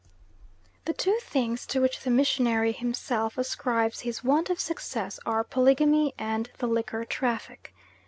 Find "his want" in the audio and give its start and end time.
3.99-4.49